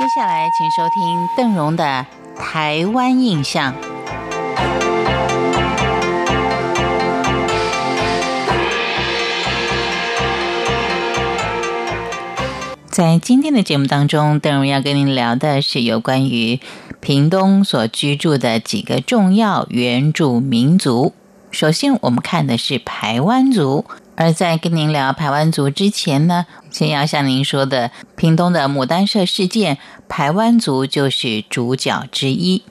[0.00, 2.06] 接下来，请收听邓荣的
[2.40, 3.74] 《台湾印象》。
[12.88, 16.60] 在今天的节目当中，邓荣要跟您聊的是有关于
[17.00, 21.12] 屏东所居住的几个重要原住民族。
[21.50, 23.84] 首先，我们看的是排湾族。
[24.16, 29.78] 而在跟您聊排湾族之前呢，先要向您说的，屏东的牡丹社事件，
[30.08, 32.62] 排湾族就是主角之一。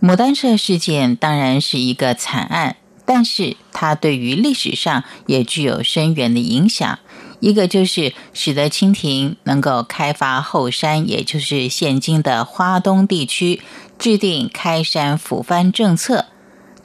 [0.00, 6.98] 牡丹社事件当然是一个惨案，但是它对于历史上也具有深远的影响。
[7.40, 13.62] 一个就是使得清廷能够开发后山，也就是现今的花东地区，
[13.98, 16.26] 制定开山抚番政策。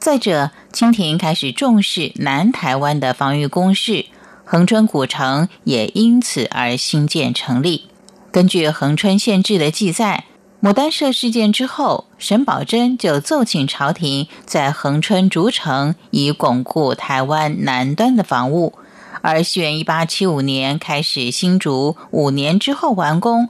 [0.04, 4.04] 再者，清廷开始重视南台湾的防御工事。
[4.44, 7.86] 恒春古城也因此而兴建成立。
[8.30, 10.24] 根据恒春县志的记载，
[10.60, 18.74] 牡丹社事件之后，沈葆桢就奏请朝廷在恒春筑城，以巩固台湾南端的防务。
[19.22, 23.48] 而西元一八七五年开始新筑，五年之后完工。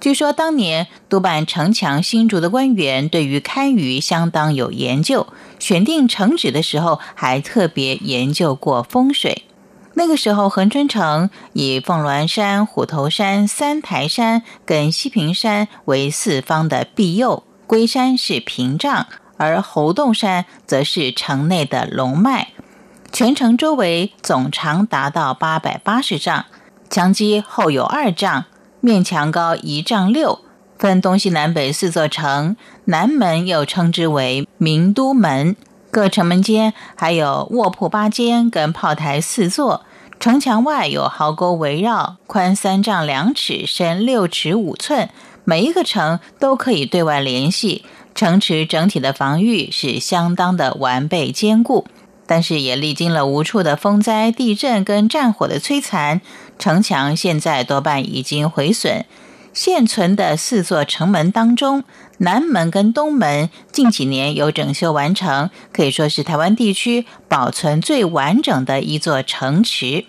[0.00, 5.26] 据说当年督办城墙新筑的官员对于堪舆相当有研究，
[5.58, 9.44] 选定城址的时候还特别研究过风水。
[9.94, 22.52] 那个时候，恒春城以凤峦山、虎头山、三台山跟西平山为四方的庇佑，龟山是屏障，而猴洞山则是城内的龙脉。
[23.12, 26.46] 全城周围总长达到八百八十丈，
[26.88, 28.46] 墙基厚有二丈，
[28.80, 30.40] 面墙高一丈六，
[30.78, 35.54] 分东西南北四座城，南门又称之为明都门。
[35.90, 39.82] 各城门间还有卧铺八间跟炮台四座。
[40.18, 45.08] 城墙外有壕沟围绕，宽三丈两尺，深六尺五寸。
[45.44, 51.86] 每一个城都可以对外联系，城池整体的防御是相当的完备坚固。
[52.30, 56.20] 但是也历经了无数的风灾、地震跟战火的摧残，
[56.60, 59.04] 城墙现在多半已经毁损。
[59.52, 61.82] 现存的四座城门当中，
[62.18, 70.04] 南门跟东门近几年有整修完成，可以说是台湾地区保存最完整的一座城池。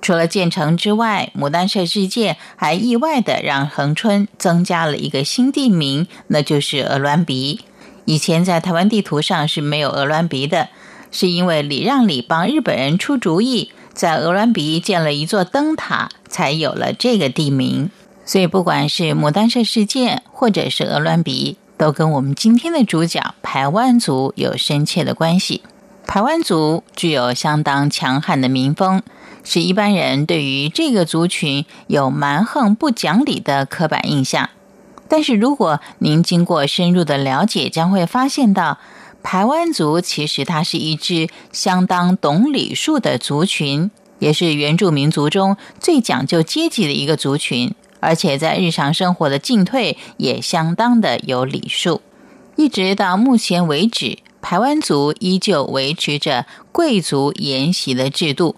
[0.00, 7.62] 除了建成之外，牡丹社事件还意外的让恒春增加了一个新地名，那就是鹅銮鼻。
[8.04, 10.68] 以前在台湾地图上是没有鹅銮鼻的，
[11.14, 17.88] 是因为礼让礼帮日本人出主意，在鹅銮鼻建了一座灯塔，才有了这个地名。
[18.26, 25.62] 所以，不管是牡丹社事件，或者是鹅銮鼻，都跟我们今天的主角排湾族有深切的关系。
[26.04, 29.02] 排湾族具有相当强悍的民风。
[29.46, 34.48] 是一般人对于这个族群有蛮横不讲理的刻板印象，
[35.06, 38.78] 但是如果您经过深入的了解，将会发现到
[39.24, 52.02] 排湾族其实它是一支相当懂礼数的族群，也是原住民族中最讲究阶级的一个族群，而且在日常生活的进退也相当的有礼数。
[52.56, 58.56] 一直到目前为止，排湾族依旧维持着贵族沿袭的制度。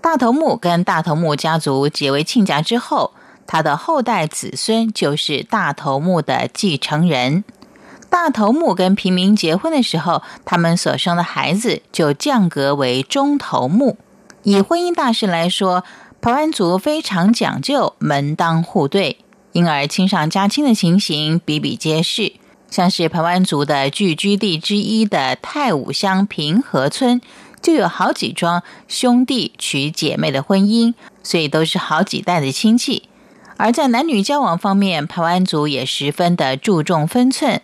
[0.00, 3.12] 大头目跟大头目家族结为亲家之后，
[3.46, 7.44] 他的后代子孙就是大头目的继承人。
[8.10, 13.96] 大头目跟平民结婚的时候，他们所生的孩子就降格为中头目。
[14.42, 15.84] 以婚姻大事来说，
[16.20, 19.18] 排湾族非常讲究门当户对，
[19.52, 22.32] 因而亲上加亲的情形比比皆是。
[22.70, 27.20] 像是排湾族的聚居地之一的太武乡平和村。
[27.60, 33.08] 就有好几桩兄弟娶姐妹的婚姻，所以都是好几代的亲戚。
[33.56, 37.60] 而在男女交往方面，排湾族也十分的注重分寸。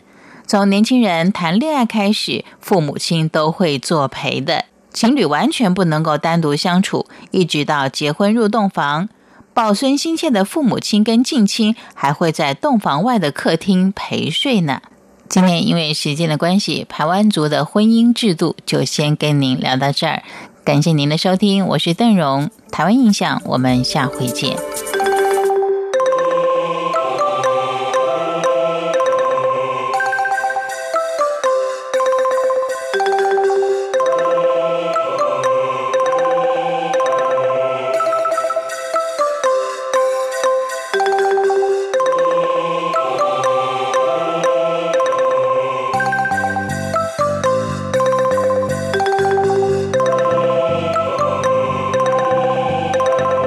[0.47, 9.09] 从年轻人谈恋爱开始，父母亲都会作陪的，情侣完全不能够单独相处，一直到结婚入洞房，
[9.55, 14.83] 抱孙心切的父母亲跟近亲还会在洞房外的客厅陪睡呢。
[15.29, 20.23] 今天因为时间的关系，排湾族的婚姻制度就先跟您聊到这儿。
[20.63, 24.94] 感谢您的收听，我是邓荣，台湾印象，我们下回见。